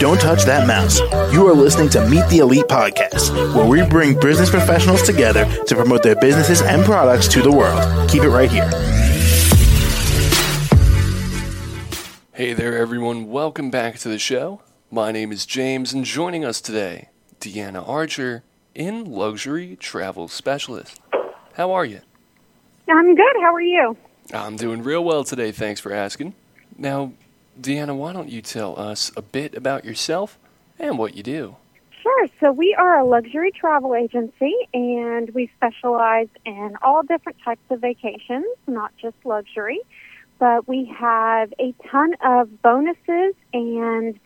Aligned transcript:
Don't 0.00 0.20
touch 0.20 0.42
that 0.44 0.66
mouse. 0.66 0.98
You 1.32 1.46
are 1.46 1.54
listening 1.54 1.88
to 1.90 2.04
Meet 2.08 2.28
the 2.28 2.38
Elite 2.38 2.64
Podcast, 2.64 3.54
where 3.54 3.64
we 3.66 3.88
bring 3.88 4.18
business 4.18 4.50
professionals 4.50 5.02
together 5.02 5.44
to 5.66 5.74
promote 5.76 6.02
their 6.02 6.16
businesses 6.16 6.62
and 6.62 6.84
products 6.84 7.28
to 7.28 7.42
the 7.42 7.52
world. 7.52 8.10
Keep 8.10 8.24
it 8.24 8.30
right 8.30 8.50
here. 8.50 8.68
Hey 12.32 12.54
there, 12.54 12.76
everyone. 12.76 13.30
Welcome 13.30 13.70
back 13.70 13.98
to 14.00 14.08
the 14.08 14.18
show. 14.18 14.60
My 14.90 15.12
name 15.12 15.30
is 15.30 15.46
James, 15.46 15.92
and 15.92 16.04
joining 16.04 16.44
us 16.44 16.60
today, 16.60 17.10
DeeAna 17.40 17.88
Archer, 17.88 18.42
in 18.74 19.04
Luxury 19.04 19.76
Travel 19.76 20.26
Specialist. 20.26 21.00
How 21.52 21.70
are 21.70 21.84
you? 21.84 22.00
I'm 22.88 23.14
good. 23.14 23.36
How 23.40 23.54
are 23.54 23.62
you? 23.62 23.96
I'm 24.32 24.56
doing 24.56 24.82
real 24.82 25.04
well 25.04 25.22
today, 25.22 25.52
thanks 25.52 25.80
for 25.80 25.92
asking. 25.92 26.34
Now, 26.76 27.12
DeeAna, 27.60 27.96
why 27.96 28.12
don't 28.12 28.28
you 28.28 28.42
tell 28.42 28.78
us 28.78 29.12
a 29.16 29.22
bit 29.22 29.54
about 29.54 29.84
yourself 29.84 30.38
and 30.78 30.98
what 30.98 31.14
you 31.14 31.22
do? 31.22 31.56
Sure. 32.02 32.28
So, 32.40 32.52
we 32.52 32.74
are 32.78 32.98
a 32.98 33.04
luxury 33.04 33.50
travel 33.52 33.94
agency 33.94 34.54
and 34.72 35.30
we 35.30 35.50
specialize 35.56 36.28
in 36.44 36.76
all 36.82 37.02
different 37.02 37.38
types 37.44 37.62
of 37.70 37.80
vacations, 37.80 38.46
not 38.66 38.92
just 38.96 39.16
luxury 39.24 39.80
but 40.38 40.66
we 40.68 40.84
have 40.98 41.52
a 41.58 41.74
ton 41.90 42.14
of 42.24 42.60
bonuses 42.62 43.34
and 43.52 44.18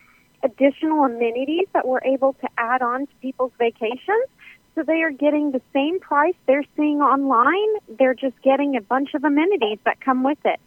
additional 0.42 1.04
amenities 1.04 1.66
that 1.72 1.86
we're 1.86 2.02
able 2.04 2.32
to 2.34 2.48
add 2.56 2.82
on 2.82 3.06
to 3.06 3.12
people's 3.20 3.52
vacations. 3.58 4.26
So 4.74 4.84
they 4.84 5.02
are 5.02 5.10
getting 5.10 5.50
the 5.50 5.60
same 5.72 5.98
price 5.98 6.34
they're 6.46 6.64
seeing 6.76 7.00
online. 7.00 7.96
They're 7.98 8.14
just 8.14 8.40
getting 8.42 8.76
a 8.76 8.80
bunch 8.80 9.14
of 9.14 9.24
amenities 9.24 9.78
that 9.84 10.00
come 10.00 10.22
with 10.22 10.38
it. 10.44 10.60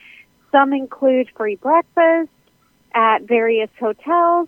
Some 0.52 0.74
include 0.74 1.30
free 1.36 1.56
breakfast 1.56 2.30
at 2.94 3.24
various 3.24 3.70
hotels. 3.80 4.48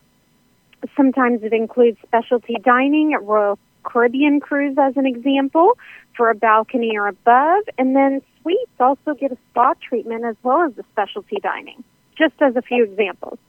Sometimes 0.98 1.44
it 1.44 1.54
includes 1.54 1.98
specialty 2.06 2.56
dining 2.64 3.14
at 3.14 3.23
Royal 3.23 3.58
Caribbean 3.84 4.40
Cruise, 4.40 4.78
as 4.78 4.98
an 4.98 5.06
example, 5.06 5.78
for 6.16 6.30
a 6.30 6.36
balcony 6.36 6.98
or 6.98 7.08
above. 7.08 7.64
And 7.78 7.95
then 7.95 8.22
suites 8.42 8.72
also 8.80 9.14
get 9.14 9.32
a 9.32 9.38
spa 9.52 9.73
treatment 9.82 10.26
as 10.26 10.36
well 10.44 10.64
as 10.64 10.73
the 10.76 10.84
specialty 10.92 11.38
dining, 11.42 11.84
just 12.17 12.36
as 12.42 12.56
a 12.56 12.62
few 12.62 12.84
examples. 12.84 13.40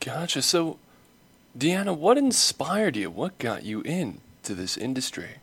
Gotcha. 0.00 0.42
So, 0.42 0.78
DeeAna, 1.58 1.96
what 1.96 2.16
inspired 2.16 2.96
you? 2.96 3.10
What 3.10 3.38
got 3.38 3.64
you 3.64 3.82
into 3.82 4.54
this 4.54 4.76
industry? 4.76 5.36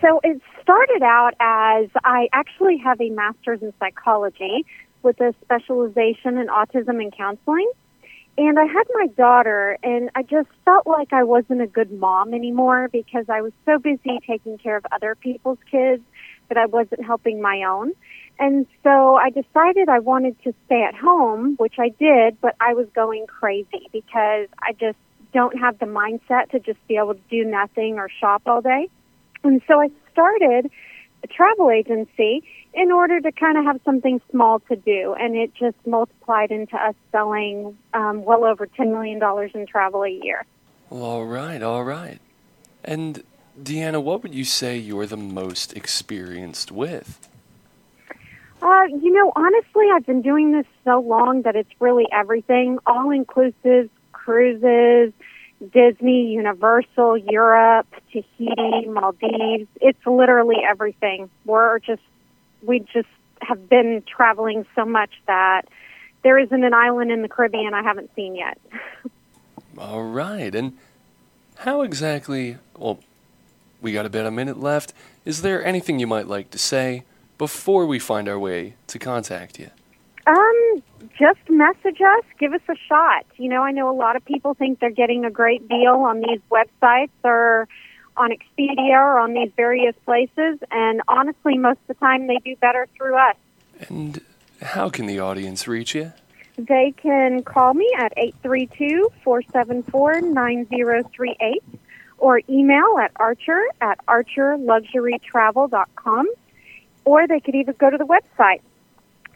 So, 0.00 0.20
it 0.24 0.40
started 0.62 1.02
out 1.02 1.34
as 1.40 1.88
I 2.04 2.28
actually 2.32 2.78
have 2.78 3.00
a 3.00 3.10
master's 3.10 3.62
in 3.62 3.72
psychology 3.78 4.64
with 5.02 5.20
a 5.20 5.34
specialization 5.42 6.38
in 6.38 6.48
autism 6.48 7.02
and 7.02 7.16
counseling. 7.16 7.70
And 8.38 8.58
I 8.58 8.66
had 8.66 8.84
my 8.92 9.06
daughter, 9.06 9.78
and 9.82 10.10
I 10.14 10.22
just 10.22 10.48
felt 10.64 10.86
like 10.86 11.12
I 11.12 11.22
wasn't 11.22 11.62
a 11.62 11.66
good 11.66 11.90
mom 11.90 12.34
anymore 12.34 12.88
because 12.92 13.24
I 13.30 13.40
was 13.40 13.52
so 13.64 13.78
busy 13.78 14.20
taking 14.26 14.58
care 14.58 14.76
of 14.76 14.84
other 14.92 15.14
people's 15.14 15.58
kids 15.70 16.02
that 16.48 16.58
I 16.58 16.66
wasn't 16.66 17.04
helping 17.04 17.40
my 17.40 17.62
own. 17.62 17.92
And 18.38 18.66
so 18.82 19.16
I 19.16 19.30
decided 19.30 19.88
I 19.88 20.00
wanted 20.00 20.36
to 20.44 20.52
stay 20.66 20.82
at 20.82 20.94
home, 20.94 21.56
which 21.56 21.78
I 21.78 21.88
did, 21.88 22.38
but 22.40 22.54
I 22.60 22.74
was 22.74 22.86
going 22.94 23.26
crazy 23.26 23.88
because 23.90 24.48
I 24.62 24.72
just 24.78 24.98
don't 25.32 25.58
have 25.58 25.78
the 25.78 25.86
mindset 25.86 26.50
to 26.50 26.60
just 26.60 26.78
be 26.86 26.96
able 26.96 27.14
to 27.14 27.20
do 27.30 27.44
nothing 27.44 27.98
or 27.98 28.10
shop 28.20 28.42
all 28.46 28.60
day. 28.60 28.88
And 29.44 29.62
so 29.66 29.80
I 29.80 29.90
started 30.12 30.70
a 31.26 31.34
travel 31.34 31.70
agency 31.70 32.42
in 32.72 32.92
order 32.92 33.20
to 33.20 33.32
kind 33.32 33.58
of 33.58 33.64
have 33.64 33.80
something 33.84 34.20
small 34.30 34.60
to 34.60 34.76
do. 34.76 35.14
And 35.18 35.36
it 35.36 35.54
just 35.54 35.76
multiplied 35.86 36.50
into 36.50 36.76
us 36.76 36.94
selling 37.10 37.76
um, 37.94 38.24
well 38.24 38.44
over 38.44 38.66
$10 38.66 38.90
million 38.90 39.20
in 39.54 39.66
travel 39.66 40.04
a 40.04 40.10
year. 40.10 40.44
all 40.90 41.26
right, 41.26 41.62
all 41.62 41.84
right. 41.84 42.20
And 42.84 43.24
DeeAna, 43.60 44.02
what 44.02 44.22
would 44.22 44.34
you 44.34 44.44
say 44.44 44.76
you're 44.76 45.06
the 45.06 45.16
most 45.16 45.76
experienced 45.76 46.70
with? 46.70 47.28
Uh, 48.62 48.84
you 49.02 49.12
know, 49.12 49.32
honestly, 49.36 49.86
I've 49.94 50.06
been 50.06 50.22
doing 50.22 50.52
this 50.52 50.66
so 50.84 51.00
long 51.00 51.42
that 51.42 51.56
it's 51.56 51.70
really 51.80 52.06
everything 52.12 52.78
all 52.86 53.10
inclusive 53.10 53.90
cruises, 54.12 55.12
Disney, 55.72 56.32
Universal, 56.32 57.18
Europe, 57.18 57.86
Tahiti, 58.12 58.86
Maldives. 58.86 59.68
It's 59.80 60.06
literally 60.06 60.56
everything. 60.68 61.30
We're 61.44 61.78
just, 61.78 62.02
we 62.62 62.80
just 62.80 63.08
have 63.40 63.68
been 63.68 64.02
traveling 64.06 64.66
so 64.74 64.84
much 64.84 65.10
that 65.26 65.62
there 66.22 66.38
isn't 66.38 66.64
an 66.64 66.74
island 66.74 67.10
in 67.10 67.22
the 67.22 67.28
Caribbean 67.28 67.74
I 67.74 67.82
haven't 67.82 68.10
seen 68.14 68.34
yet. 68.34 68.58
All 69.78 70.02
right. 70.02 70.54
And 70.54 70.76
how 71.58 71.82
exactly, 71.82 72.58
well, 72.76 73.00
we 73.80 73.92
got 73.92 74.06
about 74.06 74.26
a 74.26 74.30
minute 74.30 74.58
left. 74.58 74.92
Is 75.24 75.42
there 75.42 75.64
anything 75.64 75.98
you 75.98 76.06
might 76.06 76.26
like 76.26 76.50
to 76.50 76.58
say 76.58 77.04
before 77.38 77.86
we 77.86 77.98
find 77.98 78.28
our 78.28 78.38
way 78.38 78.74
to 78.88 78.98
contact 78.98 79.58
you? 79.58 79.70
Um, 80.26 80.82
just 81.18 81.40
message 81.48 82.00
us, 82.00 82.24
give 82.38 82.52
us 82.52 82.60
a 82.68 82.76
shot. 82.88 83.26
You 83.36 83.48
know, 83.48 83.62
I 83.62 83.72
know 83.72 83.90
a 83.90 83.96
lot 83.96 84.14
of 84.16 84.24
people 84.24 84.54
think 84.54 84.78
they're 84.80 84.90
getting 84.90 85.24
a 85.24 85.30
great 85.30 85.68
deal 85.68 85.94
on 85.94 86.20
these 86.20 86.40
websites 86.50 87.10
or 87.24 87.68
on 88.16 88.30
Expedia 88.30 88.92
or 88.92 89.18
on 89.20 89.34
these 89.34 89.50
various 89.56 89.94
places, 90.04 90.58
and 90.70 91.02
honestly, 91.08 91.58
most 91.58 91.80
of 91.80 91.88
the 91.88 91.94
time 91.94 92.26
they 92.26 92.38
do 92.44 92.54
better 92.56 92.86
through 92.96 93.16
us. 93.16 93.36
And 93.88 94.20
how 94.62 94.88
can 94.88 95.06
the 95.06 95.20
audience 95.20 95.68
reach 95.68 95.94
you? 95.94 96.12
They 96.56 96.94
can 96.96 97.42
call 97.42 97.74
me 97.74 97.92
at 97.98 98.14
832 98.16 99.10
474 99.22 100.22
9038 100.22 101.62
or 102.18 102.40
email 102.48 102.96
at 102.98 103.10
archer 103.16 103.62
at 103.82 103.98
archerluxurytravel.com, 104.06 106.26
or 107.04 107.28
they 107.28 107.40
could 107.40 107.54
even 107.54 107.74
go 107.78 107.90
to 107.90 107.98
the 107.98 108.06
website 108.06 108.62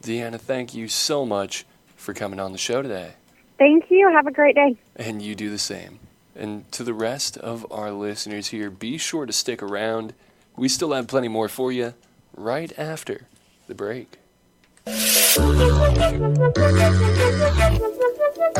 DeeAna, 0.00 0.40
thank 0.40 0.74
you 0.74 0.88
so 0.88 1.26
much 1.26 1.66
for 1.96 2.14
coming 2.14 2.40
on 2.40 2.52
the 2.52 2.58
show 2.58 2.80
today. 2.82 3.12
Thank 3.58 3.90
you. 3.90 4.10
Have 4.10 4.26
a 4.26 4.32
great 4.32 4.54
day. 4.54 4.76
And 4.96 5.22
you 5.22 5.34
do 5.34 5.48
the 5.50 5.58
same. 5.58 5.98
And 6.34 6.70
to 6.72 6.84
the 6.84 6.92
rest 6.92 7.38
of 7.38 7.66
our 7.70 7.90
listeners 7.90 8.48
here, 8.48 8.68
be 8.70 8.98
sure 8.98 9.24
to 9.24 9.32
stick 9.32 9.62
around. 9.62 10.12
We 10.56 10.68
still 10.68 10.92
have 10.92 11.08
plenty 11.08 11.28
more 11.28 11.48
for 11.48 11.72
you 11.72 11.94
right 12.36 12.78
after 12.78 13.22
the 13.66 13.74
break. 13.74 14.18